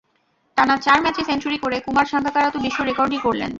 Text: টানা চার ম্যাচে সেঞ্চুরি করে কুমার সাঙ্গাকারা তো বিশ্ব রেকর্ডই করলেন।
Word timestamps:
টানা 0.57 0.75
চার 0.77 0.99
ম্যাচে 1.01 1.21
সেঞ্চুরি 1.23 1.57
করে 1.57 1.77
কুমার 1.79 2.05
সাঙ্গাকারা 2.05 2.49
তো 2.51 2.59
বিশ্ব 2.59 2.79
রেকর্ডই 2.83 3.19
করলেন। 3.19 3.49